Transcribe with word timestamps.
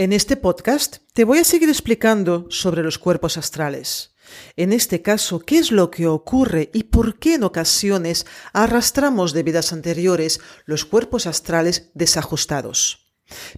En 0.00 0.14
este 0.14 0.38
podcast 0.38 0.96
te 1.12 1.24
voy 1.24 1.40
a 1.40 1.44
seguir 1.44 1.68
explicando 1.68 2.46
sobre 2.48 2.82
los 2.82 2.98
cuerpos 2.98 3.36
astrales. 3.36 4.14
En 4.56 4.72
este 4.72 5.02
caso, 5.02 5.40
qué 5.40 5.58
es 5.58 5.70
lo 5.70 5.90
que 5.90 6.06
ocurre 6.06 6.70
y 6.72 6.84
por 6.84 7.18
qué 7.18 7.34
en 7.34 7.44
ocasiones 7.44 8.24
arrastramos 8.54 9.34
de 9.34 9.42
vidas 9.42 9.74
anteriores 9.74 10.40
los 10.64 10.86
cuerpos 10.86 11.26
astrales 11.26 11.90
desajustados. 11.92 13.12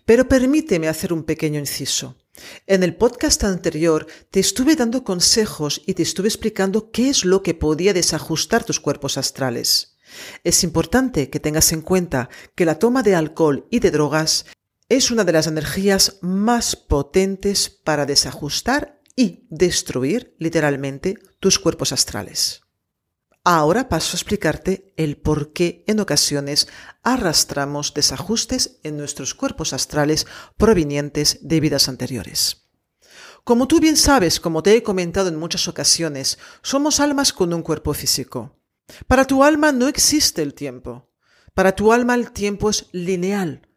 Pero 0.04 0.26
permíteme 0.26 0.88
hacer 0.88 1.12
un 1.12 1.22
pequeño 1.22 1.60
inciso. 1.60 2.16
En 2.66 2.82
el 2.82 2.96
podcast 2.96 3.44
anterior 3.44 4.08
te 4.32 4.40
estuve 4.40 4.74
dando 4.74 5.04
consejos 5.04 5.80
y 5.86 5.94
te 5.94 6.02
estuve 6.02 6.26
explicando 6.26 6.90
qué 6.90 7.08
es 7.08 7.24
lo 7.24 7.44
que 7.44 7.54
podía 7.54 7.94
desajustar 7.94 8.64
tus 8.64 8.80
cuerpos 8.80 9.16
astrales. 9.16 9.96
Es 10.42 10.64
importante 10.64 11.30
que 11.30 11.38
tengas 11.38 11.72
en 11.72 11.82
cuenta 11.82 12.30
que 12.56 12.64
la 12.64 12.80
toma 12.80 13.04
de 13.04 13.14
alcohol 13.14 13.68
y 13.70 13.78
de 13.78 13.92
drogas 13.92 14.44
es 14.96 15.10
una 15.10 15.24
de 15.24 15.32
las 15.32 15.46
energías 15.46 16.18
más 16.20 16.76
potentes 16.76 17.70
para 17.70 18.04
desajustar 18.04 19.00
y 19.16 19.46
destruir 19.48 20.36
literalmente 20.38 21.18
tus 21.40 21.58
cuerpos 21.58 21.92
astrales. 21.92 22.60
Ahora 23.42 23.88
paso 23.88 24.14
a 24.14 24.18
explicarte 24.18 24.92
el 24.98 25.16
por 25.16 25.54
qué 25.54 25.82
en 25.86 25.98
ocasiones 25.98 26.68
arrastramos 27.02 27.94
desajustes 27.94 28.80
en 28.82 28.98
nuestros 28.98 29.34
cuerpos 29.34 29.72
astrales 29.72 30.26
provenientes 30.58 31.38
de 31.40 31.60
vidas 31.60 31.88
anteriores. 31.88 32.68
Como 33.44 33.68
tú 33.68 33.80
bien 33.80 33.96
sabes, 33.96 34.40
como 34.40 34.62
te 34.62 34.76
he 34.76 34.82
comentado 34.82 35.30
en 35.30 35.36
muchas 35.36 35.68
ocasiones, 35.68 36.38
somos 36.60 37.00
almas 37.00 37.32
con 37.32 37.54
un 37.54 37.62
cuerpo 37.62 37.94
físico. 37.94 38.60
Para 39.06 39.26
tu 39.26 39.42
alma 39.42 39.72
no 39.72 39.88
existe 39.88 40.42
el 40.42 40.52
tiempo. 40.52 41.10
Para 41.54 41.74
tu 41.74 41.94
alma 41.94 42.14
el 42.14 42.30
tiempo 42.30 42.68
es 42.68 42.88
lineal, 42.92 43.71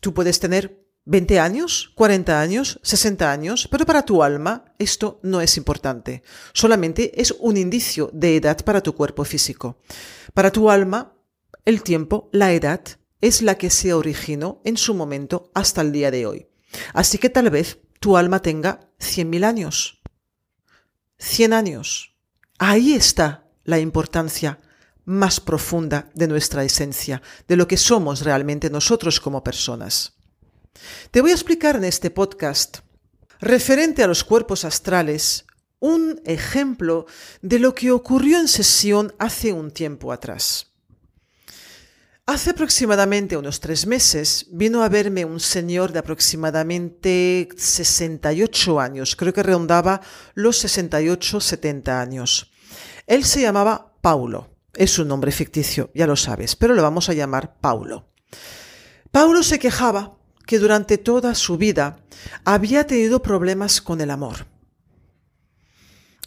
Tú 0.00 0.14
puedes 0.14 0.40
tener 0.40 0.84
20 1.04 1.40
años, 1.40 1.90
40 1.94 2.38
años, 2.38 2.80
60 2.82 3.32
años, 3.32 3.66
pero 3.70 3.86
para 3.86 4.04
tu 4.04 4.22
alma 4.22 4.74
esto 4.78 5.20
no 5.22 5.40
es 5.40 5.56
importante. 5.56 6.22
Solamente 6.52 7.20
es 7.20 7.34
un 7.38 7.56
indicio 7.56 8.10
de 8.12 8.36
edad 8.36 8.62
para 8.64 8.82
tu 8.82 8.94
cuerpo 8.94 9.24
físico. 9.24 9.78
Para 10.34 10.52
tu 10.52 10.70
alma, 10.70 11.14
el 11.64 11.82
tiempo, 11.82 12.28
la 12.32 12.52
edad, 12.52 12.82
es 13.20 13.42
la 13.42 13.56
que 13.56 13.70
se 13.70 13.94
originó 13.94 14.60
en 14.64 14.76
su 14.76 14.94
momento 14.94 15.50
hasta 15.54 15.80
el 15.80 15.92
día 15.92 16.10
de 16.10 16.26
hoy. 16.26 16.48
Así 16.92 17.16
que 17.16 17.30
tal 17.30 17.48
vez 17.50 17.78
tu 18.00 18.16
alma 18.16 18.42
tenga 18.42 18.90
100.000 19.00 19.44
años. 19.44 20.02
100 21.18 21.52
años. 21.52 22.16
Ahí 22.58 22.92
está 22.92 23.48
la 23.64 23.78
importancia 23.78 24.60
más 25.08 25.40
profunda 25.40 26.10
de 26.14 26.28
nuestra 26.28 26.64
esencia, 26.64 27.22
de 27.48 27.56
lo 27.56 27.66
que 27.66 27.78
somos 27.78 28.20
realmente 28.20 28.68
nosotros 28.68 29.20
como 29.20 29.42
personas. 29.42 30.12
Te 31.10 31.22
voy 31.22 31.30
a 31.30 31.34
explicar 31.34 31.76
en 31.76 31.84
este 31.84 32.10
podcast, 32.10 32.80
referente 33.40 34.02
a 34.02 34.06
los 34.06 34.22
cuerpos 34.22 34.66
astrales, 34.66 35.46
un 35.80 36.20
ejemplo 36.26 37.06
de 37.40 37.58
lo 37.58 37.74
que 37.74 37.90
ocurrió 37.90 38.38
en 38.38 38.48
sesión 38.48 39.14
hace 39.18 39.50
un 39.52 39.70
tiempo 39.70 40.12
atrás. 40.12 40.66
Hace 42.26 42.50
aproximadamente 42.50 43.38
unos 43.38 43.60
tres 43.60 43.86
meses 43.86 44.44
vino 44.50 44.82
a 44.82 44.90
verme 44.90 45.24
un 45.24 45.40
señor 45.40 45.90
de 45.90 46.00
aproximadamente 46.00 47.48
68 47.56 48.78
años, 48.78 49.16
creo 49.16 49.32
que 49.32 49.42
rondaba 49.42 50.02
los 50.34 50.62
68-70 50.62 51.88
años. 51.88 52.52
Él 53.06 53.24
se 53.24 53.40
llamaba 53.40 53.94
Paulo. 54.02 54.57
Es 54.78 54.96
un 55.00 55.08
nombre 55.08 55.32
ficticio, 55.32 55.90
ya 55.92 56.06
lo 56.06 56.14
sabes, 56.14 56.54
pero 56.54 56.72
lo 56.72 56.82
vamos 56.82 57.08
a 57.08 57.12
llamar 57.12 57.56
Paulo. 57.60 58.06
Paulo 59.10 59.42
se 59.42 59.58
quejaba 59.58 60.18
que 60.46 60.60
durante 60.60 60.98
toda 60.98 61.34
su 61.34 61.58
vida 61.58 61.98
había 62.44 62.86
tenido 62.86 63.20
problemas 63.20 63.80
con 63.82 64.00
el 64.00 64.08
amor. 64.08 64.46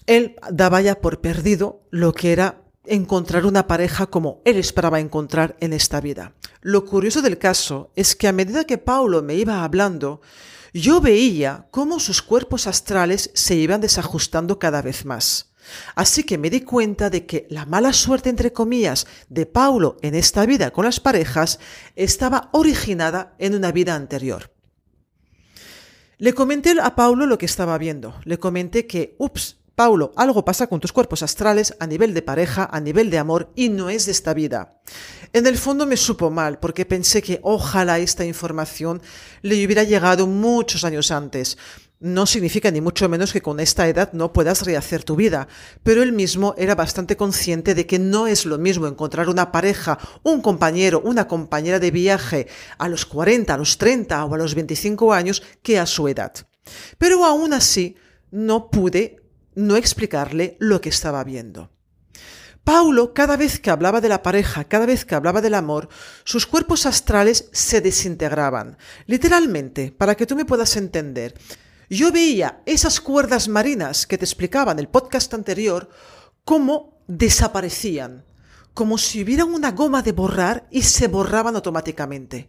Él 0.06 0.36
daba 0.52 0.82
ya 0.82 1.00
por 1.00 1.22
perdido 1.22 1.88
lo 1.92 2.12
que 2.12 2.34
era 2.34 2.66
encontrar 2.84 3.46
una 3.46 3.68
pareja 3.68 4.08
como 4.08 4.42
él 4.44 4.58
esperaba 4.58 5.00
encontrar 5.00 5.56
en 5.62 5.72
esta 5.72 6.02
vida. 6.02 6.34
Lo 6.60 6.84
curioso 6.84 7.22
del 7.22 7.38
caso 7.38 7.94
es 7.96 8.18
que 8.18 8.28
a 8.28 8.34
medida 8.34 8.66
que 8.66 8.78
Paulo 8.78 9.22
me 9.22 9.36
iba 9.36 9.64
hablando, 9.64 10.20
yo 10.74 11.00
veía 11.00 11.68
cómo 11.72 12.02
sus 12.02 12.22
cuerpos 12.22 12.68
astrales 12.68 13.32
se 13.34 13.56
iban 13.56 13.80
desajustando 13.80 14.60
cada 14.60 14.82
vez 14.82 15.06
más. 15.06 15.51
Así 15.96 16.24
que 16.24 16.38
me 16.38 16.50
di 16.50 16.62
cuenta 16.62 17.10
de 17.10 17.26
que 17.26 17.48
la 17.50 17.66
mala 17.66 17.94
suerte, 17.94 18.30
entre 18.30 18.54
comillas, 18.54 19.08
de 19.30 19.46
Paulo 19.46 19.98
en 20.02 20.16
esta 20.16 20.46
vida 20.46 20.72
con 20.72 20.86
las 20.86 21.00
parejas 21.00 21.60
estaba 21.96 22.50
originada 22.54 23.36
en 23.40 23.56
una 23.56 23.72
vida 23.72 23.96
anterior. 23.96 24.52
Le 26.18 26.34
comenté 26.34 26.76
a 26.80 26.96
Paulo 26.96 27.26
lo 27.26 27.38
que 27.38 27.48
estaba 27.48 27.78
viendo. 27.78 28.14
Le 28.26 28.38
comenté 28.38 28.86
que, 28.86 29.16
ups, 29.18 29.58
Paulo, 29.74 30.12
algo 30.16 30.46
pasa 30.46 30.68
con 30.68 30.80
tus 30.80 30.94
cuerpos 30.94 31.24
astrales 31.24 31.76
a 31.80 31.88
nivel 31.88 32.14
de 32.14 32.22
pareja, 32.22 32.70
a 32.72 32.80
nivel 32.80 33.10
de 33.10 33.18
amor, 33.18 33.52
y 33.56 33.70
no 33.70 33.90
es 33.90 34.06
de 34.06 34.12
esta 34.12 34.36
vida. 34.36 34.80
En 35.34 35.48
el 35.48 35.58
fondo 35.58 35.88
me 35.88 35.98
supo 35.98 36.30
mal, 36.30 36.60
porque 36.60 36.86
pensé 36.86 37.24
que 37.24 37.40
ojalá 37.42 37.98
esta 37.98 38.24
información 38.24 39.02
le 39.42 39.66
hubiera 39.66 39.84
llegado 39.84 40.28
muchos 40.28 40.84
años 40.84 41.10
antes 41.10 41.58
no 42.02 42.26
significa 42.26 42.72
ni 42.72 42.82
mucho 42.82 43.08
menos 43.08 43.32
que 43.32 43.44
con 43.44 43.60
esta 43.60 43.88
edad 43.88 44.12
no 44.12 44.34
puedas 44.34 44.66
rehacer 44.66 45.04
tu 45.04 45.16
vida, 45.16 45.48
pero 45.84 46.02
él 46.02 46.12
mismo 46.12 46.56
era 46.58 46.74
bastante 46.74 47.16
consciente 47.16 47.76
de 47.76 47.86
que 47.86 48.00
no 48.00 48.26
es 48.26 48.46
lo 48.46 48.58
mismo 48.58 48.88
encontrar 48.88 49.30
una 49.30 49.52
pareja, 49.52 50.00
un 50.24 50.42
compañero, 50.42 51.02
una 51.06 51.28
compañera 51.28 51.80
de 51.80 51.92
viaje 51.92 52.48
a 52.80 52.90
los 52.90 53.06
40, 53.06 53.54
a 53.54 53.58
los 53.58 53.78
30 53.78 54.26
o 54.26 54.34
a 54.34 54.38
los 54.38 54.56
25 54.56 55.14
años 55.14 55.44
que 55.62 55.80
a 55.80 55.86
su 55.86 56.08
edad. 56.08 56.34
Pero 56.98 57.24
aún 57.24 57.54
así 57.54 57.96
no 58.32 58.72
pude 58.72 59.22
no 59.54 59.76
explicarle 59.76 60.58
lo 60.60 60.82
que 60.82 60.90
estaba 60.90 61.24
viendo. 61.24 61.70
Paulo, 62.64 63.14
cada 63.14 63.38
vez 63.38 63.60
que 63.60 63.72
hablaba 63.72 64.02
de 64.02 64.10
la 64.10 64.22
pareja, 64.22 64.64
cada 64.66 64.86
vez 64.86 65.04
que 65.06 65.16
hablaba 65.16 65.42
del 65.42 65.56
amor, 65.56 65.90
sus 66.24 66.46
cuerpos 66.46 66.86
astrales 66.86 67.50
se 67.52 67.82
desintegraban. 67.82 68.78
Literalmente, 69.08 69.92
para 69.92 70.16
que 70.16 70.28
tú 70.28 70.36
me 70.36 70.46
puedas 70.46 70.78
entender, 70.78 71.34
yo 71.98 72.12
veía 72.12 72.62
esas 72.66 73.02
cuerdas 73.02 73.50
marinas 73.50 74.08
que 74.08 74.18
te 74.18 74.24
explicaba 74.24 74.72
en 74.72 74.80
el 74.80 74.88
podcast 74.88 75.34
anterior, 75.34 75.90
cómo 76.46 77.04
desaparecían, 77.08 78.26
como 78.74 78.98
si 78.98 79.22
hubiera 79.22 79.44
una 79.44 79.72
goma 79.72 80.02
de 80.02 80.14
borrar 80.14 80.68
y 80.72 80.84
se 80.84 81.10
borraban 81.10 81.56
automáticamente. 81.56 82.48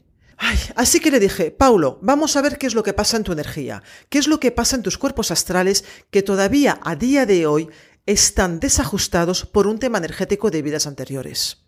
así 0.76 1.00
que 1.00 1.10
le 1.10 1.18
dije, 1.18 1.50
Paulo, 1.50 1.98
vamos 2.02 2.36
a 2.36 2.42
ver 2.42 2.56
qué 2.56 2.68
es 2.68 2.74
lo 2.74 2.84
que 2.84 2.92
pasa 2.92 3.16
en 3.16 3.24
tu 3.24 3.32
energía, 3.32 3.82
qué 4.08 4.18
es 4.18 4.28
lo 4.28 4.38
que 4.38 4.52
pasa 4.52 4.76
en 4.76 4.82
tus 4.82 4.96
cuerpos 4.96 5.32
astrales 5.32 5.84
que 6.12 6.22
todavía 6.22 6.78
a 6.84 6.94
día 6.94 7.26
de 7.26 7.46
hoy 7.46 7.68
están 8.06 8.60
desajustados 8.60 9.44
por 9.44 9.66
un 9.66 9.80
tema 9.80 9.98
energético 9.98 10.52
de 10.52 10.62
vidas 10.62 10.86
anteriores. 10.86 11.64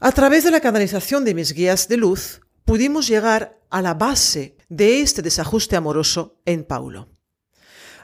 A 0.00 0.10
través 0.10 0.42
de 0.42 0.50
la 0.50 0.60
canalización 0.60 1.24
de 1.24 1.34
mis 1.34 1.52
guías 1.52 1.86
de 1.86 1.96
luz, 1.96 2.40
pudimos 2.64 3.06
llegar 3.06 3.59
a 3.70 3.82
la 3.82 3.94
base 3.94 4.56
de 4.68 5.00
este 5.00 5.22
desajuste 5.22 5.76
amoroso 5.76 6.40
en 6.44 6.64
Paulo. 6.64 7.08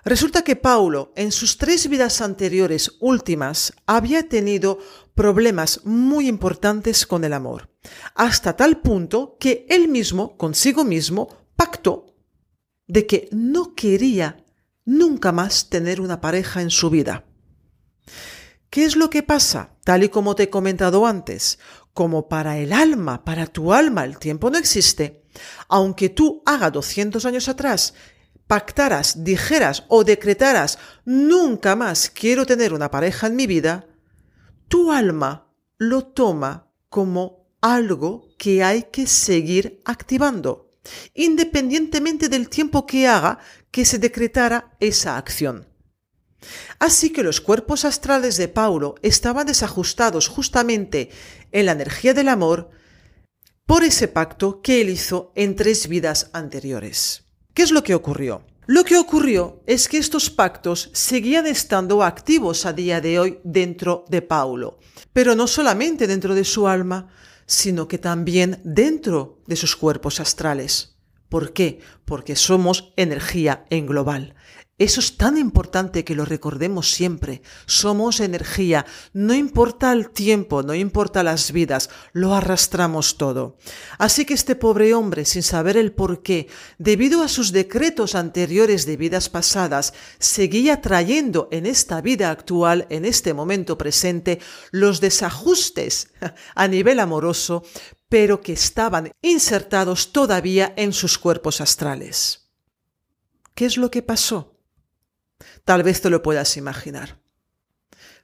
Resulta 0.04 0.42
que 0.42 0.54
Paulo, 0.54 1.12
en 1.16 1.32
sus 1.32 1.58
tres 1.58 1.88
vidas 1.88 2.20
anteriores 2.20 2.96
últimas, 3.00 3.72
había 3.86 4.28
tenido 4.28 4.78
problemas 5.16 5.80
muy 5.84 6.28
importantes 6.28 7.06
con 7.06 7.24
el 7.24 7.32
amor, 7.32 7.70
hasta 8.14 8.54
tal 8.54 8.80
punto 8.80 9.36
que 9.40 9.66
él 9.68 9.88
mismo, 9.88 10.36
consigo 10.36 10.84
mismo, 10.84 11.28
pactó 11.56 12.14
de 12.86 13.06
que 13.06 13.28
no 13.32 13.74
quería 13.74 14.44
nunca 14.84 15.32
más 15.32 15.68
tener 15.68 16.00
una 16.00 16.20
pareja 16.20 16.62
en 16.62 16.70
su 16.70 16.88
vida. 16.88 17.24
¿Qué 18.70 18.84
es 18.84 18.94
lo 18.94 19.10
que 19.10 19.24
pasa? 19.24 19.76
Tal 19.82 20.04
y 20.04 20.08
como 20.08 20.36
te 20.36 20.44
he 20.44 20.50
comentado 20.50 21.06
antes, 21.06 21.58
como 21.92 22.28
para 22.28 22.58
el 22.58 22.72
alma, 22.72 23.24
para 23.24 23.46
tu 23.46 23.72
alma, 23.72 24.04
el 24.04 24.18
tiempo 24.18 24.50
no 24.50 24.58
existe, 24.58 25.25
aunque 25.68 26.08
tú 26.08 26.42
haga 26.46 26.70
200 26.70 27.24
años 27.24 27.48
atrás 27.48 27.94
pactaras, 28.46 29.24
dijeras 29.24 29.84
o 29.88 30.04
decretaras 30.04 30.78
nunca 31.04 31.74
más 31.76 32.10
quiero 32.10 32.46
tener 32.46 32.72
una 32.72 32.90
pareja 32.90 33.26
en 33.26 33.36
mi 33.36 33.46
vida, 33.46 33.86
tu 34.68 34.92
alma 34.92 35.52
lo 35.78 36.06
toma 36.06 36.70
como 36.88 37.48
algo 37.60 38.28
que 38.38 38.62
hay 38.62 38.84
que 38.84 39.06
seguir 39.06 39.82
activando, 39.84 40.70
independientemente 41.14 42.28
del 42.28 42.48
tiempo 42.48 42.86
que 42.86 43.08
haga 43.08 43.38
que 43.70 43.84
se 43.84 43.98
decretara 43.98 44.76
esa 44.80 45.16
acción. 45.16 45.66
Así 46.78 47.10
que 47.10 47.24
los 47.24 47.40
cuerpos 47.40 47.84
astrales 47.84 48.36
de 48.36 48.48
Paulo 48.48 48.94
estaban 49.02 49.46
desajustados 49.46 50.28
justamente 50.28 51.10
en 51.50 51.66
la 51.66 51.72
energía 51.72 52.14
del 52.14 52.28
amor 52.28 52.70
por 53.66 53.82
ese 53.82 54.06
pacto 54.06 54.62
que 54.62 54.80
él 54.80 54.90
hizo 54.90 55.32
en 55.34 55.56
tres 55.56 55.88
vidas 55.88 56.30
anteriores. 56.32 57.24
¿Qué 57.52 57.62
es 57.62 57.72
lo 57.72 57.82
que 57.82 57.96
ocurrió? 57.96 58.44
Lo 58.66 58.84
que 58.84 58.96
ocurrió 58.96 59.62
es 59.66 59.88
que 59.88 59.98
estos 59.98 60.30
pactos 60.30 60.90
seguían 60.92 61.46
estando 61.46 62.02
activos 62.02 62.64
a 62.64 62.72
día 62.72 63.00
de 63.00 63.18
hoy 63.18 63.38
dentro 63.44 64.04
de 64.08 64.22
Paulo, 64.22 64.78
pero 65.12 65.34
no 65.34 65.46
solamente 65.46 66.06
dentro 66.06 66.34
de 66.34 66.44
su 66.44 66.68
alma, 66.68 67.08
sino 67.46 67.88
que 67.88 67.98
también 67.98 68.60
dentro 68.64 69.40
de 69.46 69.56
sus 69.56 69.76
cuerpos 69.76 70.20
astrales. 70.20 70.96
¿Por 71.28 71.52
qué? 71.52 71.80
Porque 72.04 72.36
somos 72.36 72.92
energía 72.96 73.66
en 73.70 73.86
global. 73.86 74.34
Eso 74.78 75.00
es 75.00 75.16
tan 75.16 75.38
importante 75.38 76.04
que 76.04 76.14
lo 76.14 76.26
recordemos 76.26 76.90
siempre. 76.90 77.40
Somos 77.64 78.20
energía. 78.20 78.84
No 79.14 79.32
importa 79.32 79.90
el 79.90 80.10
tiempo, 80.10 80.62
no 80.62 80.74
importa 80.74 81.22
las 81.22 81.50
vidas, 81.50 81.88
lo 82.12 82.34
arrastramos 82.34 83.16
todo. 83.16 83.56
Así 83.96 84.26
que 84.26 84.34
este 84.34 84.54
pobre 84.54 84.92
hombre, 84.92 85.24
sin 85.24 85.42
saber 85.42 85.78
el 85.78 85.92
por 85.92 86.22
qué, 86.22 86.48
debido 86.76 87.22
a 87.22 87.28
sus 87.28 87.52
decretos 87.52 88.14
anteriores 88.14 88.84
de 88.84 88.98
vidas 88.98 89.30
pasadas, 89.30 89.94
seguía 90.18 90.82
trayendo 90.82 91.48
en 91.52 91.64
esta 91.64 92.02
vida 92.02 92.30
actual, 92.30 92.86
en 92.90 93.06
este 93.06 93.32
momento 93.32 93.78
presente, 93.78 94.40
los 94.72 95.00
desajustes 95.00 96.12
a 96.54 96.68
nivel 96.68 97.00
amoroso, 97.00 97.62
pero 98.10 98.42
que 98.42 98.52
estaban 98.52 99.10
insertados 99.22 100.12
todavía 100.12 100.74
en 100.76 100.92
sus 100.92 101.16
cuerpos 101.16 101.62
astrales. 101.62 102.50
¿Qué 103.54 103.64
es 103.64 103.78
lo 103.78 103.90
que 103.90 104.02
pasó? 104.02 104.55
Tal 105.66 105.82
vez 105.82 106.00
te 106.00 106.10
lo 106.10 106.22
puedas 106.22 106.56
imaginar. 106.56 107.18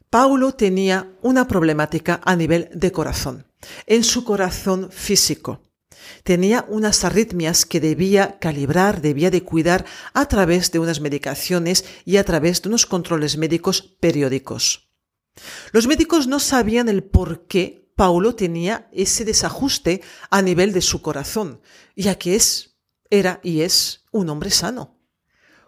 Paulo 0.09 0.53
tenía 0.55 1.13
una 1.23 1.49
problemática 1.49 2.21
a 2.25 2.37
nivel 2.37 2.71
de 2.73 2.93
corazón, 2.93 3.47
en 3.87 4.05
su 4.05 4.23
corazón 4.23 4.93
físico. 4.93 5.61
Tenía 6.23 6.65
unas 6.69 7.03
arritmias 7.03 7.67
que 7.67 7.81
debía 7.81 8.39
calibrar, 8.39 9.01
debía 9.01 9.29
de 9.33 9.43
cuidar 9.43 9.85
a 10.15 10.27
través 10.29 10.71
de 10.71 10.79
unas 10.79 11.01
medicaciones 11.01 11.85
y 12.05 12.19
a 12.19 12.25
través 12.25 12.63
de 12.63 12.69
unos 12.69 12.87
controles 12.87 13.37
médicos 13.37 13.83
periódicos. 13.83 14.89
Los 15.73 15.89
médicos 15.89 16.29
no 16.29 16.39
sabían 16.39 16.89
el 16.89 17.03
por 17.03 17.49
qué 17.49 17.91
Paulo 17.97 18.37
tenía 18.37 18.89
ese 18.93 19.25
desajuste 19.25 20.01
a 20.31 20.43
nivel 20.43 20.73
de 20.73 20.81
su 20.81 21.03
corazón, 21.03 21.61
ya 21.97 22.15
que 22.15 22.37
es, 22.37 22.77
era 23.11 23.41
y 23.43 23.63
es 23.63 24.05
un 24.13 24.29
hombre 24.29 24.51
sano. 24.51 25.02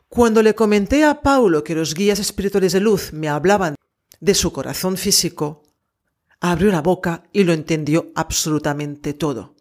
Cuando 0.08 0.42
le 0.42 0.54
comenté 0.54 1.04
a 1.04 1.22
Paulo 1.22 1.64
que 1.64 1.74
los 1.74 1.94
guías 1.94 2.18
espirituales 2.18 2.72
de 2.72 2.80
luz 2.80 3.12
me 3.12 3.28
hablaban 3.28 3.74
de 4.20 4.34
su 4.34 4.52
corazón 4.52 4.96
físico, 4.96 5.62
abrió 6.40 6.70
la 6.70 6.82
boca 6.82 7.24
y 7.32 7.44
lo 7.44 7.52
entendió 7.52 8.12
absolutamente 8.14 9.14
todo. 9.14 9.54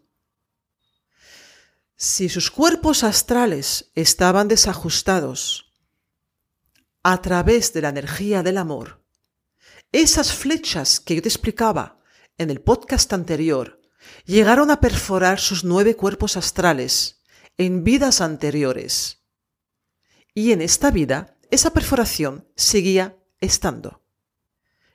Si 1.96 2.28
sus 2.28 2.50
cuerpos 2.50 3.04
astrales 3.04 3.90
estaban 3.94 4.48
desajustados 4.48 5.72
a 7.02 7.20
través 7.22 7.72
de 7.72 7.82
la 7.82 7.88
energía 7.88 8.42
del 8.42 8.58
amor, 8.58 9.02
esas 9.92 10.32
flechas 10.32 11.00
que 11.00 11.14
yo 11.14 11.22
te 11.22 11.28
explicaba 11.28 12.00
en 12.36 12.50
el 12.50 12.60
podcast 12.60 13.12
anterior 13.12 13.80
llegaron 14.24 14.70
a 14.70 14.80
perforar 14.80 15.38
sus 15.38 15.64
nueve 15.64 15.96
cuerpos 15.96 16.36
astrales 16.36 17.22
en 17.56 17.84
vidas 17.84 18.20
anteriores 18.20 19.23
y 20.34 20.52
en 20.52 20.60
esta 20.60 20.90
vida, 20.90 21.36
esa 21.50 21.72
perforación 21.72 22.48
seguía 22.56 23.16
estando, 23.40 24.02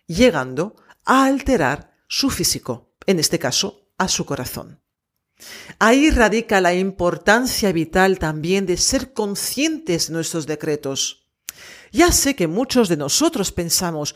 llegando 0.05 0.75
a 1.05 1.25
alterar 1.25 1.95
su 2.07 2.29
físico, 2.29 2.93
en 3.05 3.19
este 3.19 3.39
caso, 3.39 3.87
a 3.97 4.07
su 4.07 4.25
corazón. 4.25 4.81
Ahí 5.79 6.09
radica 6.09 6.59
la 6.59 6.73
importancia 6.73 7.71
vital 7.71 8.19
también 8.19 8.65
de 8.65 8.75
ser 8.75 9.13
conscientes 9.13 10.07
de 10.07 10.13
nuestros 10.13 10.45
decretos. 10.45 11.27
Ya 11.91 12.11
sé 12.11 12.35
que 12.35 12.47
muchos 12.47 12.89
de 12.89 12.97
nosotros 12.97 13.51
pensamos, 13.51 14.15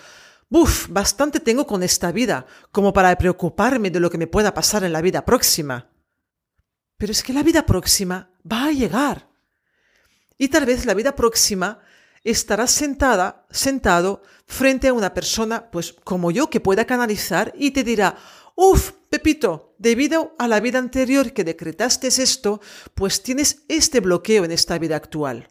Buf, 0.50 0.88
bastante 0.90 1.40
tengo 1.40 1.66
con 1.66 1.82
esta 1.82 2.12
vida 2.12 2.46
como 2.72 2.94
para 2.94 3.18
preocuparme 3.18 3.90
de 3.90 4.00
lo 4.00 4.12
que 4.12 4.20
me 4.20 4.28
pueda 4.28 4.54
pasar 4.54 4.84
en 4.84 4.94
la 4.94 5.02
vida 5.02 5.26
próxima. 5.26 5.90
Pero 6.98 7.12
es 7.12 7.24
que 7.24 7.34
la 7.34 7.42
vida 7.42 7.66
próxima 7.66 8.30
va 8.50 8.66
a 8.66 8.72
llegar. 8.72 9.33
Y 10.44 10.50
tal 10.50 10.66
vez 10.66 10.86
la 10.86 10.94
vida 10.94 11.16
próxima 11.16 11.80
estarás 12.22 12.70
sentada, 12.72 13.48
sentado 13.50 14.24
frente 14.46 14.90
a 14.90 14.94
una 14.94 15.14
persona, 15.14 15.72
pues 15.72 15.96
como 16.04 16.32
yo, 16.32 16.50
que 16.50 16.60
pueda 16.60 16.84
canalizar 16.84 17.54
y 17.56 17.72
te 17.72 17.86
dirá, 17.86 18.18
Uf, 18.54 18.92
Pepito, 19.10 19.74
debido 19.78 20.36
a 20.38 20.50
la 20.50 20.60
vida 20.60 20.80
anterior 20.80 21.32
que 21.32 21.46
decretaste 21.46 22.08
esto, 22.08 22.60
pues 22.94 23.24
tienes 23.24 23.64
este 23.70 24.02
bloqueo 24.02 24.44
en 24.44 24.52
esta 24.52 24.78
vida 24.78 24.98
actual. 24.98 25.48